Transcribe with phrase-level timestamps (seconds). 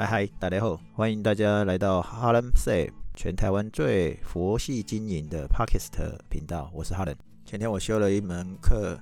[0.00, 5.90] 嗨嗨，大家好，欢迎大家来到哈伦 Say，全台湾最佛系经营的 Podcast
[6.30, 7.14] 频道，我是哈伦。
[7.44, 8.98] 前天我修了一门课，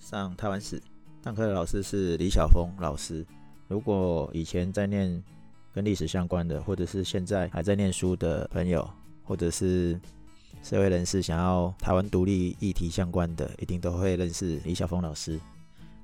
[0.00, 0.82] 上台湾史，
[1.22, 3.24] 上课的老师是李晓峰老师。
[3.68, 5.22] 如果以前在念
[5.72, 8.90] 跟历史相关的，或者是现在还在念书的朋友，
[9.22, 10.00] 或者是
[10.64, 15.38] 社会人士想要台湾独立议题相关的，一定都会认识李晓峰老师。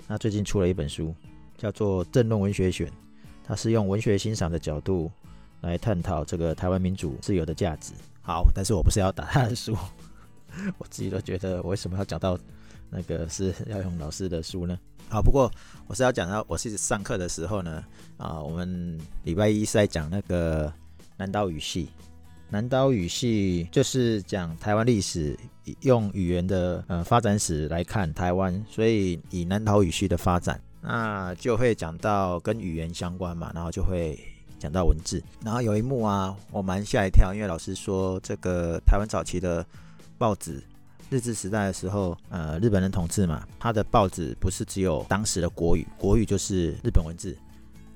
[0.06, 1.12] 那最近出了一本书，
[1.58, 2.86] 叫做《政论文学选》。
[3.46, 5.10] 他是用文学欣赏的角度
[5.60, 7.92] 来探讨这个台湾民主自由的价值。
[8.22, 9.76] 好，但是我不是要打他的书，
[10.78, 12.36] 我自己都觉得我为什么要讲到
[12.90, 14.76] 那个是 要用老师的书呢？
[15.08, 15.48] 好，不过
[15.86, 17.84] 我是要讲到我是上课的时候呢，
[18.16, 20.72] 啊，我们礼拜一是在讲那个
[21.16, 21.88] 南岛语系，
[22.50, 25.38] 南岛语系就是讲台湾历史
[25.82, 30.60] 用语言的呃发展史来看台湾，所以以南岛语系的发展。
[30.86, 34.16] 那就会讲到跟语言相关嘛，然后就会
[34.56, 35.20] 讲到文字。
[35.44, 39.66] 然后有一幕啊，我蛮吓一跳，因为老师说这个台湾早期的
[40.16, 40.62] 报纸，
[41.10, 47.36] 日治时代的时候，呃，日本人统治嘛，他的报纸不是只有当时的国语，国语就是日本文字，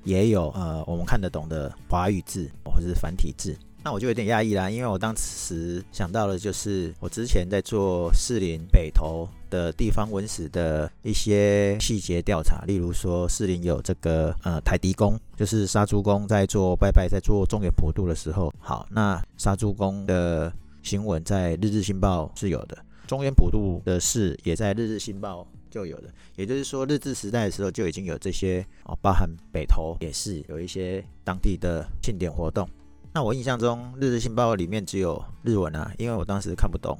[0.03, 3.55] 也有呃我们看得懂的华语字或者是繁体字。
[3.83, 32.69] 那我就有点讶异啦，因为我当时想到的就是我之前在做士林北投的地方文史的一些细节调查，例如说士林有这个呃台迪宫，就是杀猪公在做拜拜，在做中原普渡的时候，好，那杀猪公的新闻在日日新报是有的，中原普渡的事也在日日新报就有的，也就是说日治时代的时候就已经有这些哦，包含北投也是有一些当地的庆典活动。
[33.13, 36.97] 那我印象中，《日日新报》里面只有日文啊，因为我当时看不懂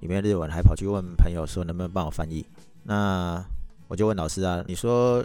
[0.00, 2.44] 里面日文，还跑去问朋友说能不能帮我翻译。
[2.82, 3.42] 那
[3.88, 5.24] 我就问老师啊，你说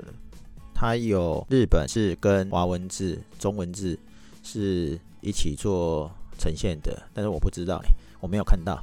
[0.73, 3.99] 他有日本字跟华文字、中文字
[4.41, 7.81] 是一起做呈现的，但是我不知道，
[8.21, 8.81] 我没有看到。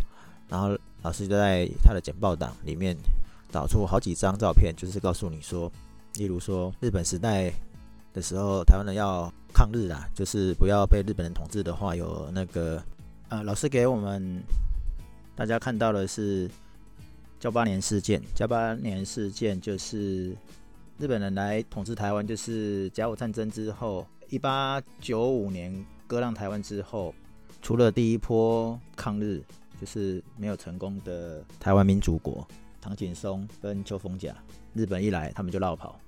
[0.51, 2.95] 然后老师就在他的简报档里面
[3.51, 5.73] 导出好几张照片，就是告诉你说，
[6.17, 7.51] 例如说日本时代
[8.17, 12.83] 的时候，台湾人要抗日啊，就是不要被日本人统治的话，有那个
[13.29, 14.43] 呃，老师给我们
[15.37, 16.49] 大家看到的是
[17.39, 18.23] 噍吧哖事件。
[18.35, 20.31] 噍吧哖事件就是
[20.99, 27.15] 日本人来统治台湾，就是甲午战争之后，一八九五年割让台湾之后，
[27.61, 29.43] 除了第一波抗日
[29.79, 32.49] 就是没有成功的台湾民主国
[32.81, 34.35] 唐景崧跟秋凤甲，
[34.73, 36.01] 日本一来他们就落跑，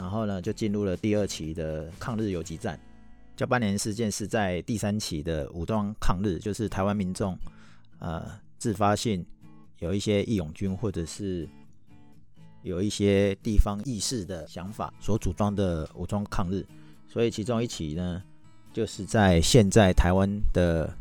[0.00, 2.80] 然后呢就进入了第二期的抗日游击战。
[3.36, 7.38] 交八年事件是在第三期的武装抗日，就是台湾民众
[7.98, 9.24] 呃自发性
[9.78, 11.48] 有一些义勇军或者是
[12.62, 16.66] 有一些地方意识的想法所组装的武装抗日，
[17.08, 18.22] 所以其中一起呢，
[18.72, 20.94] 就是在现在台湾的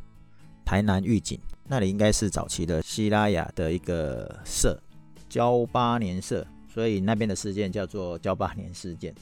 [0.63, 4.81] 台南玉井那里，应该是早期的西拉雅的一个社，
[5.27, 9.13] 交八年社，所以那边的事件叫做交八年事件。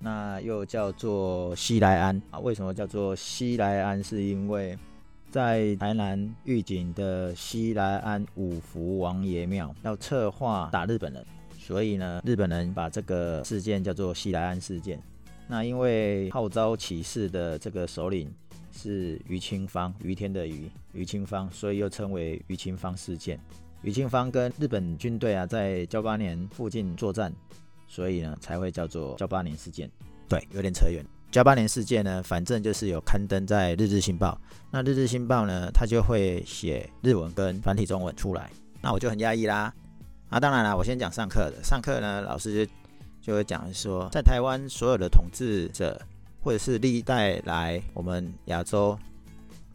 [0.00, 2.38] 那又叫做西来庵啊？
[2.40, 4.02] 为什么叫做西来庵？
[4.02, 4.76] 是因为
[5.30, 11.24] 在台南玉井的西来庵五福王爷庙要策划打日本人，
[11.58, 15.00] 所以呢，日本人把这个事件叫做西来庵事件。
[15.46, 18.30] 那因为号召起事的这个首领
[18.72, 23.40] 是余清芳，余天的余，余清芳，所以又称为余清芳事件。
[23.84, 27.32] 余清芳跟日本军队啊，在交八年附近作战。
[27.86, 29.88] 所以呢，才会叫做交八年事件。
[30.28, 31.04] 对，有点扯远。
[31.30, 34.36] 交八年事件呢，反正就是有刊登在《日日新报》。
[34.70, 38.50] 那《日日新报》呢，它就会写日文跟繁体中文出来。
[38.80, 39.72] 那我就很讶异啦。
[40.28, 41.62] 啊，当然啦，我先讲上课的。
[41.62, 42.72] 上课呢，老师就
[43.20, 46.00] 就会讲说，在台湾所有的统治者，
[46.42, 48.98] 或者是历代来我们亚洲，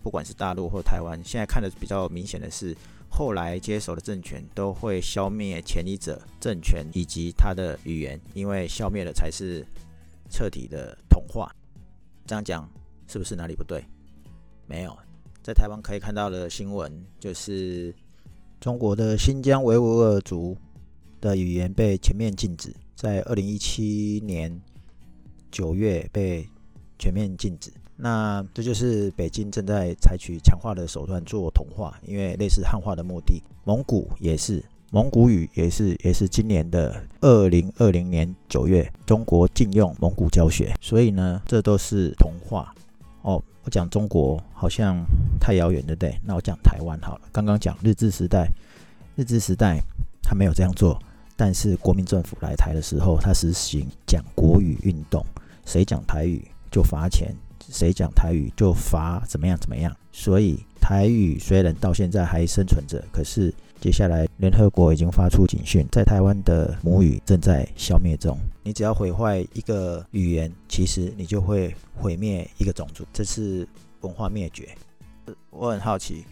[0.04, 2.76] 不管是大陆或台湾，现在看的比较明显的是。
[3.10, 9.66] 后来接手的政权都会消灭前一者政权以及他的语言，因为消灭了才是
[10.30, 11.54] 彻底的同化。
[12.26, 12.70] 这样讲
[13.08, 13.84] 是不是哪里不对？
[14.68, 14.98] 没有，
[15.42, 17.94] 在台湾可以看到的新闻就是
[18.62, 20.56] 中国的新疆维吾尔族
[21.20, 24.62] 的语言被全面禁止，在二零一七年
[25.52, 26.48] 九月被
[26.98, 27.72] 全面禁止。
[28.02, 33.44] 那这就是北京正在采取强化的手段做同化，因为类似汉化的目的。
[33.66, 40.74] 蒙古也是，蒙古语也是，也是今年的二零二零年九月，中国禁用蒙古教学。
[40.80, 42.74] 所以呢，这都是同化。
[43.22, 45.04] 哦，我讲中国好像
[45.38, 46.18] 太遥远，对不对？
[46.24, 47.22] 那我讲台湾好了。
[47.34, 48.50] 刚刚讲日治时代，
[49.18, 49.78] 日治时代
[50.24, 50.98] 他没有这样做，
[51.36, 55.22] 但是国民政府来台的时候，他实行讲国语运动，
[55.66, 57.36] 谁讲台语就罚钱。
[57.68, 59.96] 谁讲台语就罚怎么样怎么样。
[60.12, 68.38] 所以台语虽然到现在还生存着，可是接下来联合国已经发出警讯，在台湾的母语正在消灭中。
[68.64, 73.68] 你只要毁坏一个语言，其实你就会毁灭一个种族，这是
[74.02, 74.70] 文化灭绝。
[75.50, 76.26] 我很好奇，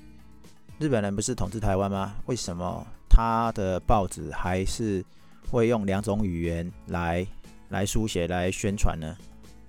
[0.79, 2.15] 日本人不是统治台湾吗？
[2.25, 5.03] 为什么他的报纸还是
[5.49, 7.25] 会用两种语言来
[7.69, 9.15] 来书写、来宣传呢？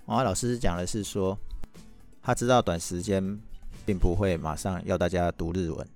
[0.07, 1.39] 王老师讲的是说，
[2.29, 3.41] 他知道短时间
[3.87, 5.89] 并不会马上要大家读日文，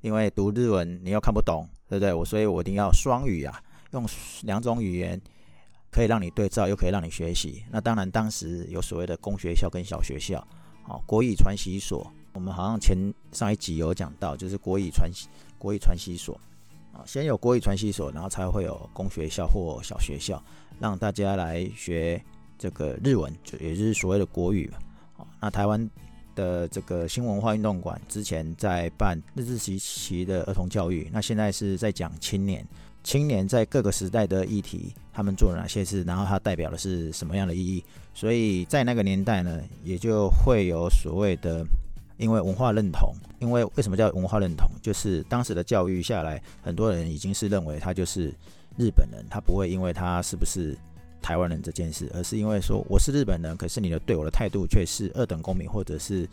[0.00, 2.14] 因为读日文你又看不懂，对不对？
[2.14, 4.02] 我所以，我一定要双语啊，用
[4.44, 5.20] 两种语言
[5.92, 7.62] 可以让你对照，又可以让你学习。
[7.70, 10.42] 那当然，当时有所谓的公学校跟小学校，
[10.82, 12.10] 好，国语传习所。
[12.32, 12.96] 我们好像前
[13.32, 15.10] 上一集有讲到，就是国语传
[15.58, 16.40] 国语传习所
[16.94, 20.42] 啊，先有国语传习所，然后才会有公学校或小学校，
[20.80, 22.18] 让大家来学
[22.56, 24.78] 这个日文，就也就是所谓的国语嘛。
[25.40, 25.90] 那台湾
[26.34, 32.66] 的这个新文化运动馆之前在办日治时期的儿童教育，那现在是在讲青年，
[33.02, 37.84] 青年在各个时代的议题，他们做了哪些事，然后它代表的是什么样的意义？
[38.14, 41.64] 所以在那个年代呢，也就会有所谓的。
[42.18, 44.66] 因为文化认同，因为为什么叫文化认同？
[44.80, 48.32] 就是当时的教育下来，很多人已经是认为他就是
[48.78, 50.74] 日本人，他不会因为他是不是
[51.26, 56.28] 台湾人这件事，而是因为说我是日本人，可是你的对我的态度却是二等公民，或者是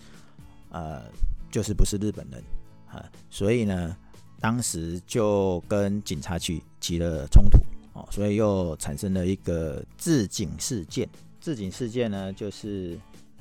[0.70, 1.02] 呃，
[1.50, 2.44] 就是不是日本人
[2.88, 3.98] 啊，所以呢，
[4.40, 7.58] 当时就跟警察局起了冲突
[7.94, 11.10] 哦，所以又产生了一个自警事件。
[11.42, 12.96] 自警事件呢，就是。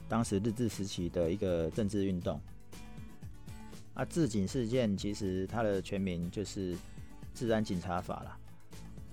[0.08, 2.38] 当时日治时期的一个政治运动，
[3.94, 6.76] 啊，自警事件其实它的全名就是
[7.34, 8.36] 治安警察法啦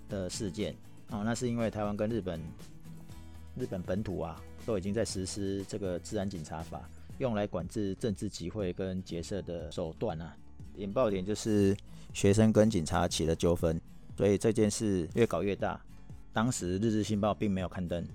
[0.10, 0.76] 的事件
[1.10, 2.40] 哦，那是因为台湾跟日本
[3.58, 10.36] 日本本土啊都已经在实施这个治安警察法，用来管制政治集会跟结社的手段啊。
[10.76, 11.76] 引爆点就是
[12.14, 13.82] 学生跟警察起了纠纷，
[14.16, 15.82] 所以这件事越搞越大。
[16.32, 18.06] 当时《日日新报》并没有刊登。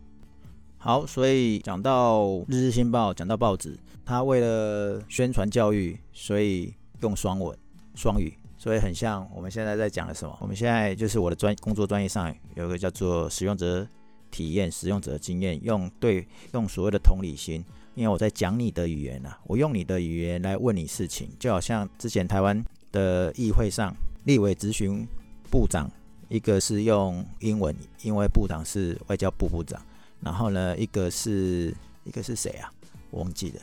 [0.78, 7.58] 好，所以讲到《日日新报》，讲到报纸，它为了宣传教育，所以用双文、
[7.96, 8.32] 双语，
[8.64, 10.34] 所以很像我们现在在讲的什么？
[10.40, 13.86] 我们现在就是我的专工作专业上有一个叫做使用者
[14.30, 17.62] 体验、使用者经验，用对用所谓的同理心，
[17.94, 23.94] 因为我在讲你的语言啊，我用你的语言来问你事情，就好像之前台湾的议会上，
[24.24, 25.06] 立委咨询
[25.50, 25.86] 部长，
[26.30, 29.78] 一个是用英文，因为部长是外交部部长。
[30.22, 32.72] 然后呢，一个是一个是谁啊？
[33.10, 33.60] 我忘记了。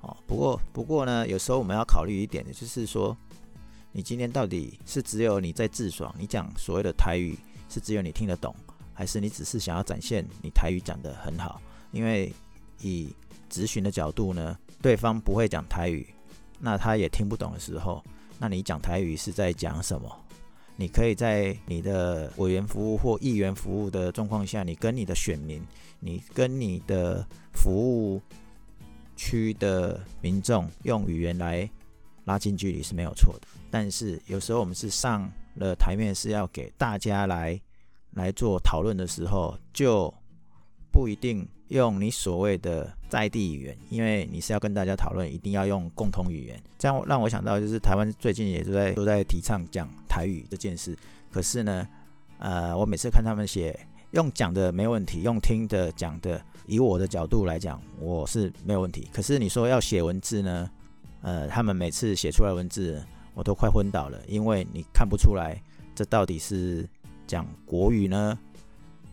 [0.00, 3.16] 哦，不过不过呢，有时候我们要考虑一点的，就是说，
[3.92, 7.36] 你今天到底是只有你在自爽，你讲所谓的台语
[7.68, 8.54] 是只有你听得懂，
[8.94, 11.60] 还是你只是想要展现你台语讲得很好？
[11.92, 12.32] 因为
[12.80, 13.12] 以
[13.50, 16.06] 咨询的角度呢，对方不会讲台语，
[16.58, 18.02] 那他也听不懂的时候，
[18.38, 20.08] 那你讲台语是在讲什么？
[20.76, 25.62] 你可以在你的委员服务或议员服务的状况下，你跟你的选民，
[25.98, 28.22] 你跟你的服务
[29.14, 31.68] 区的民众用语言来
[32.30, 33.48] 拉近距离是没有错的。
[33.70, 37.60] 但是有时候我们是上了台面，是要给大家来
[38.12, 40.12] 来做讨论的时候，就
[40.92, 41.46] 不一定。
[41.70, 46.60] 用你所谓的在地语言，因为你是要跟大家讨论，一定要用共同语言。
[46.76, 50.98] 这样让我想到，就是台湾最近也都在都在提倡讲台语这件事。
[51.30, 51.86] 可是呢，
[52.38, 53.78] 呃，我每次看他们写，
[54.10, 59.08] 用讲的没问题，用听的讲的，以我的角度来讲，我是没有问题。
[59.12, 60.68] 可是你说要写文字呢，
[61.22, 65.60] 呃，他们每次写出来文字，我都快昏倒了，因为你看不出来
[65.94, 66.88] 这到底是
[67.26, 68.38] 讲国语呢，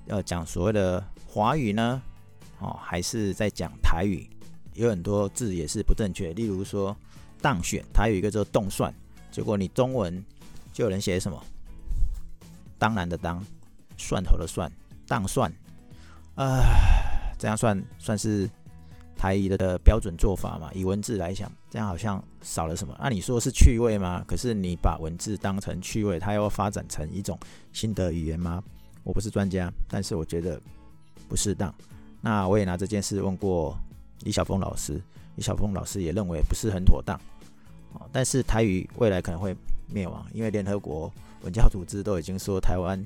[0.05, 2.01] 要讲所谓的华语呢？
[2.59, 4.27] 哦，还是在讲台语，
[4.73, 6.33] 有很多字也是不正确。
[6.33, 6.95] 例如说
[7.39, 8.91] “当选”，台语一个叫“动蒜”，
[9.29, 10.23] 结果你中文
[10.73, 11.39] 就有人写什么
[12.79, 13.43] “当然”的“当”，
[13.95, 14.71] 蒜头的“蒜”，
[15.07, 15.51] 当蒜。
[16.35, 16.63] 啊，
[17.37, 18.49] 这样算算是
[19.17, 20.71] 台语的的标准做法嘛？
[20.73, 22.95] 以文字来讲，这样好像少了什么？
[22.99, 24.23] 那、啊、你说是趣味吗？
[24.27, 27.37] 可是你把文字当成趣味，它要发展成一种
[27.73, 28.63] 新的语言吗？
[29.03, 30.61] 我不是专家，但是我觉得
[31.27, 31.73] 不适当。
[32.21, 33.77] 那我也拿这件事问过
[34.23, 35.01] 李晓峰老师，
[35.35, 37.19] 李晓峰老师也认为不是很妥当。
[38.11, 39.55] 但是台语未来可能会
[39.91, 41.11] 灭亡，因为联合国
[41.43, 43.03] 文教组织都已经说台湾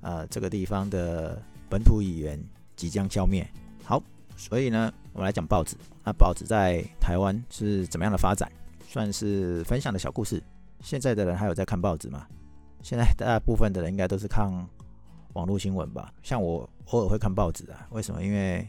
[0.00, 2.38] 呃这个地方的本土语言
[2.74, 3.46] 即将消灭。
[3.84, 4.02] 好，
[4.36, 5.74] 所以呢，我们来讲报纸。
[6.04, 8.52] 那报纸在台湾是怎么样的发展？
[8.86, 10.42] 算是分享的小故事。
[10.82, 12.26] 现在的人还有在看报纸吗？
[12.82, 14.46] 现在大部分的人应该都是看
[15.32, 16.12] 网络新闻吧。
[16.22, 16.68] 像我。
[16.90, 17.88] 偶尔会看报纸啊？
[17.90, 18.22] 为什么？
[18.22, 18.64] 因为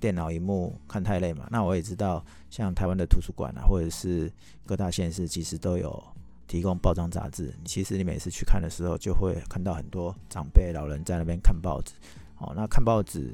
[0.00, 1.46] 电脑荧幕看太累嘛。
[1.52, 4.28] 那我也知道，像台湾的图书馆啊，或者是
[4.66, 6.02] 各大县市，其实都有
[6.48, 7.54] 提供报章杂志。
[7.64, 11.92] 其实你每次去看的时候，就会看到很多长辈老人在那边看报纸。
[12.38, 13.32] 哦，那看报纸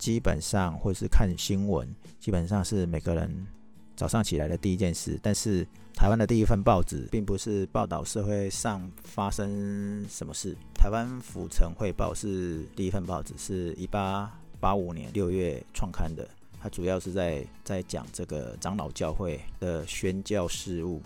[0.00, 1.86] 基本上或者是看新闻，
[2.18, 3.46] 基本上是每个人
[3.94, 5.20] 早上起来的第一件事。
[5.22, 5.64] 但是
[5.94, 10.56] 台湾的第一份报纸，并不是报道社会上发生什么事。
[10.74, 16.26] 台湾府城汇报是第一份报纸，是一八八五年六月创刊的。
[16.62, 21.02] 它主要是在在讲这个长老教会的宣教事务，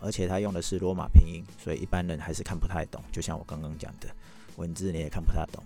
[0.00, 3.02] 而且它用的是罗马拼音，所以一般人还是看不太懂。
[3.10, 4.08] 就像我刚刚讲的，
[4.56, 5.64] 文字你也看不太懂。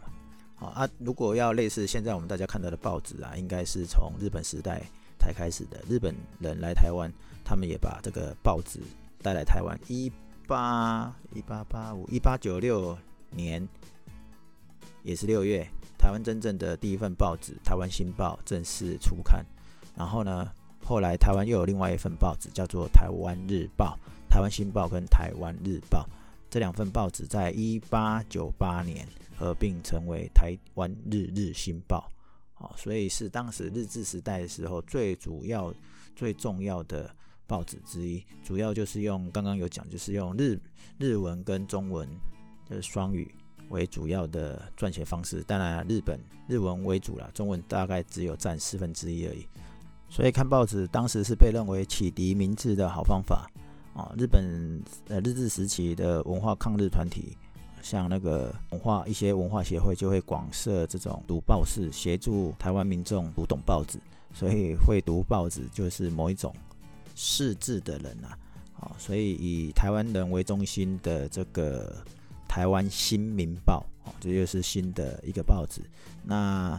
[0.59, 4.83] 好啊，如果要类似现在我们大家看到的报纸啊，应该是从日本时代
[5.17, 5.81] 才开始的。
[5.89, 7.09] 日本人来台湾，
[7.45, 8.81] 他们也把这个报纸
[9.23, 9.79] 带来台湾。
[9.87, 10.11] 一
[10.49, 12.99] 八一八八五一八九六
[13.31, 13.67] 年，
[15.05, 15.65] 也是六月，
[15.97, 19.47] 台湾真正的第一份报纸《台湾新报》正式出刊。
[19.95, 20.51] 然后呢，
[20.85, 23.97] 后来台湾又有另外一份报纸，叫做《台湾日报》。
[24.29, 26.01] 《台湾新报》跟《台湾日报》
[26.51, 29.07] 这两份报纸，在一八九八年。
[29.39, 32.11] 合并成为台湾日日新报，
[32.57, 35.73] 哦，所以是当时日治时代的时候最主要、
[36.17, 37.09] 最重要的
[37.47, 38.21] 报纸之一。
[38.43, 40.61] 主要就是用刚刚有讲，就是用日
[40.99, 42.09] 日文跟中文
[42.69, 43.33] 就是双语
[43.69, 45.41] 为主要的撰写方式。
[45.45, 49.47] 当然，日本日文为主啦，中文大概只有占四分之一而已。
[50.09, 53.49] 所以看报纸当时是被认为启迪明智的好方法
[53.95, 54.13] 啊。
[54.17, 57.37] 日本呃日治时期的文化抗日团体。
[57.81, 64.01] 像那个文化一些文化协会就会广设这种读报室，协助台湾民众读懂报纸。
[64.35, 66.53] 所以会读报纸就是某一种
[67.15, 68.37] 识字的人啊。
[68.81, 71.97] 啊，所以以台湾人为中心的这个
[72.49, 75.81] 台湾新民报，啊，这就是新的一个报纸。
[76.25, 76.79] 那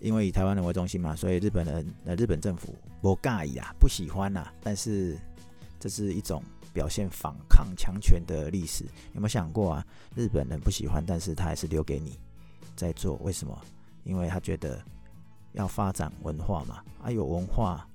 [0.00, 4.52] 因为以台湾人为中心嘛，所以日本人呃日本政府不介意啊，不喜欢啊。
[4.62, 5.16] 但是
[5.84, 6.42] 这是一种。
[6.72, 9.86] 表现反抗强权的历史，有没有想过啊？
[10.16, 12.18] 日本人不喜欢，但是他还是留给你
[12.74, 13.56] 在做，为什么？
[14.02, 14.82] 因为他觉得
[15.52, 17.88] 要发展文化嘛，啊，有文化，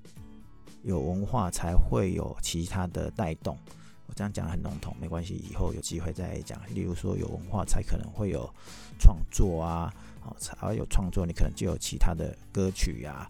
[0.84, 3.58] 有文化才会有其他的带动。
[4.06, 6.58] 我这样讲很笼统，没关系，以后有机会再讲。
[6.74, 8.50] 例如说，有文化才可能会有
[8.98, 9.94] 创作啊，
[10.24, 13.28] 哦，才有创作，你可能就有其他的歌曲呀，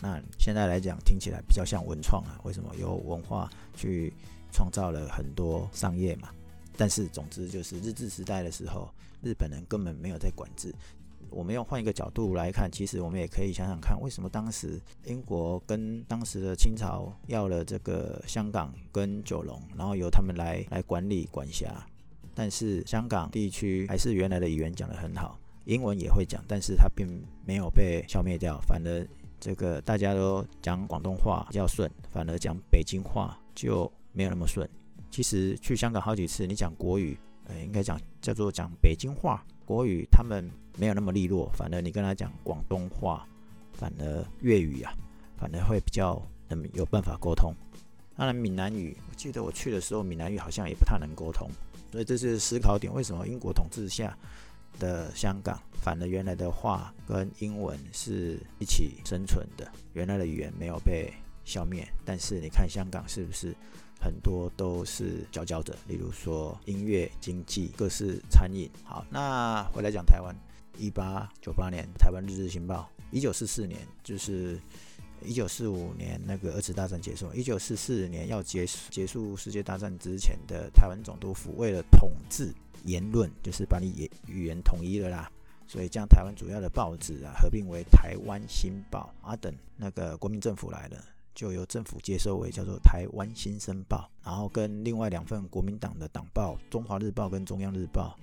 [0.00, 2.40] 那现在来讲，听起来比较像文创啊。
[2.44, 2.74] 为什么？
[2.76, 4.12] 有文化去。
[4.52, 6.30] 创造了很多商业嘛，
[6.78, 8.88] 但是总之就是日治时代的时候，
[9.20, 10.74] 日本人根本没有在管制。
[11.28, 21.86] 我们要换一个角度来看，其实我们也可以想想看，为什么当时英国跟当时的清朝要了这个香港跟九龙，然后由他们来来管理管辖，
[22.34, 27.06] 但是香港地区还是原来的语言讲得很好，英文也会讲，但是它并
[27.44, 29.06] 没有被消灭掉，反而
[29.40, 33.90] 这个大家都讲广东话比较顺，反而讲北京话就。
[34.16, 34.66] 没有那么顺。
[35.10, 39.44] 其实去香港好几次，你讲国语，呃，应该讲叫做讲北京话。
[39.66, 43.28] 国语他们没有那么利落，反而你跟他讲广东话，
[43.74, 44.90] 反而粤语啊，
[45.36, 47.52] 反而会比较能有办法沟通。
[48.16, 51.46] 当然闽南语，我记得我去的时候，闽南语好像也不太能沟通。
[51.92, 54.16] 所以这是思考点：为什么英国统治下
[54.78, 61.12] 的香港，反而原来的话跟英文是一起生存的，原来的语言没有被
[61.44, 61.86] 消灭。
[62.04, 63.54] 但是你看香港是不是？
[63.98, 68.70] 很多都是佼佼者，例如说音乐、经济、各式餐饮。
[68.84, 70.36] 好，那回来讲台湾，
[70.76, 74.60] 一八九八年台湾日日新报，一九四四年就是
[75.24, 82.54] 一九四五年那个二次大战结束，一九四四年要结束结束世界大战之前的台湾总督府为了统治
[82.86, 85.30] 言论，就是把你言语言统一了啦，
[85.66, 90.96] 所以将台湾主要的报纸啊合并为台湾新报啊等，那个国民政府来了。
[91.34, 98.16] 就由政府接收为叫做《台湾新生报》，然后跟另外两份国民党的党报《中华日报》跟《中央日报》，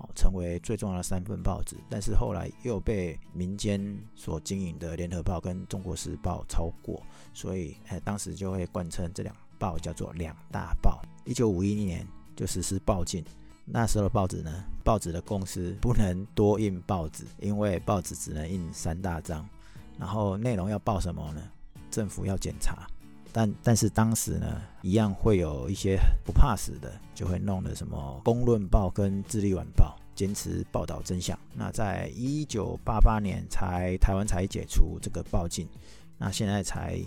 [0.00, 1.76] 好，成为最重要的三份报纸。
[1.90, 7.02] 但是后来又被民间所经营的《联合报》跟《中国时报》超过，
[7.34, 11.02] 所以哎，当时就会冠称这两报叫做两大报。
[11.26, 13.22] 一九五一年就实施报禁，
[13.64, 19.48] 那时候的报纸呢，报纸的公司不能多印报纸，因为报纸只能印三大张，
[19.98, 21.40] 然后内容要报什么呢？
[21.90, 22.86] 政府要检查，
[23.32, 31.38] 但但是当时呢，一样会有一些不怕死的，就会弄的什么《公论报》跟《智利晚报》，坚持报道真相。
[31.54, 35.66] 那在一九八八年才台湾才解除这个报禁，
[36.18, 36.98] 那现在才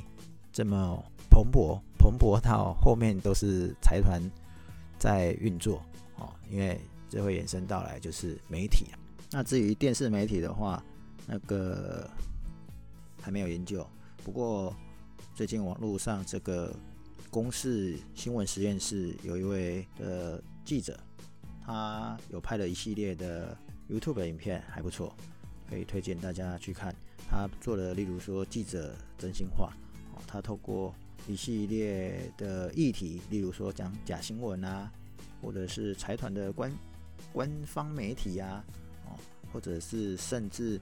[0.52, 4.22] 这么蓬勃，蓬勃到后面都是财团
[4.98, 5.84] 在运作，
[6.50, 8.88] 因为这会延伸到来就是媒体。
[9.32, 10.84] 那至于电视媒体的话，
[11.26, 12.10] 那个。
[13.20, 13.86] 还没有研究。
[14.24, 14.74] 不过
[15.36, 16.74] 最近网络上这个
[17.30, 20.98] 公视新闻实验室有一位的记者，
[21.66, 23.58] 他有拍了一系列的
[23.90, 25.14] YouTube 影片，还不错，
[25.70, 26.96] 可以推荐大家去看。
[27.30, 29.74] 他做了，例如说记者真心话，
[30.26, 30.96] 他透过
[31.28, 34.90] 一系列的议题，例如说讲假新闻啊，
[35.42, 36.72] 或者是财团的官
[37.32, 38.64] 官方媒体呀，
[39.06, 39.18] 哦，
[39.52, 40.80] 或者是甚至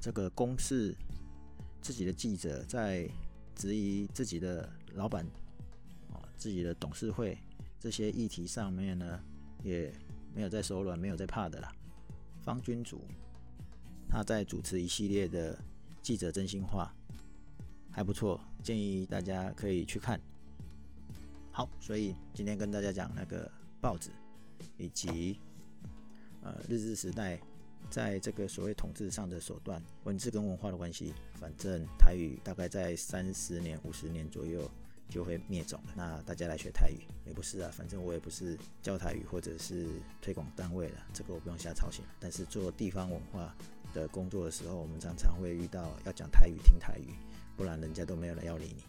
[0.00, 0.94] 这个公司
[1.80, 3.08] 自己的记者在
[3.54, 5.24] 质疑自己的老板，
[6.12, 7.36] 哦，自己的董事会
[7.80, 9.20] 这些议题上面呢，
[9.62, 9.92] 也
[10.34, 11.72] 没有在手软，没有在怕的啦。
[12.42, 13.00] 方君竹
[14.08, 15.58] 他在主持一系列的
[16.00, 16.94] 记者真心话，
[17.90, 20.18] 还不错，建议大家可以去看。
[21.50, 24.10] 好，所以今天跟大家讲那个报纸，
[24.76, 25.38] 以及
[26.42, 27.40] 呃日治时代
[27.90, 31.14] 在这个所谓统治上的手段，文字跟文化的关系。
[31.34, 34.70] 反正台语大概在三十年、五十年左右。
[35.10, 35.94] 就会灭种了。
[35.96, 39.88] 那大家来学台语也不是啊，反正我也不是教台语或者是
[40.20, 42.04] 推广单位了，这个我不用瞎操心。
[42.20, 43.56] 但是做地方文化
[43.94, 47.14] 的工作的时候，我们常常会遇到要讲台语、听台语，
[47.56, 48.84] 不然人家都没有人要理你。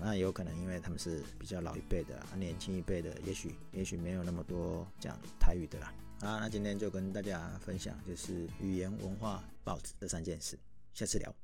[0.00, 5.92] 那有可能因为他们是比较老一辈的，啊年轻一辈的也许也许没有那么多讲台语的啦。
[6.20, 10.58] 好，那今天就跟大家分享就是语言文化报纸这三件事，
[10.94, 11.34] 下次聊。